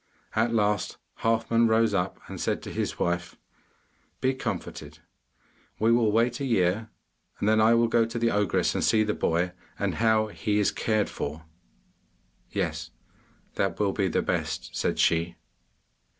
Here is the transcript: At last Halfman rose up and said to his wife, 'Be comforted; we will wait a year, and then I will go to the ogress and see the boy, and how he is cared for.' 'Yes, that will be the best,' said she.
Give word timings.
At 0.35 0.51
last 0.51 0.97
Halfman 1.19 1.67
rose 1.67 1.93
up 1.93 2.19
and 2.27 2.41
said 2.41 2.63
to 2.63 2.71
his 2.73 2.97
wife, 2.97 3.35
'Be 4.19 4.33
comforted; 4.33 4.97
we 5.77 5.91
will 5.91 6.11
wait 6.11 6.39
a 6.39 6.43
year, 6.45 6.89
and 7.39 7.47
then 7.47 7.61
I 7.61 7.75
will 7.75 7.87
go 7.87 8.05
to 8.05 8.17
the 8.17 8.31
ogress 8.31 8.73
and 8.73 8.83
see 8.83 9.03
the 9.03 9.13
boy, 9.13 9.51
and 9.77 9.93
how 10.01 10.25
he 10.29 10.57
is 10.57 10.71
cared 10.71 11.07
for.' 11.11 11.45
'Yes, 12.49 12.89
that 13.57 13.79
will 13.79 13.91
be 13.93 14.07
the 14.07 14.23
best,' 14.23 14.75
said 14.75 14.97
she. 14.97 15.35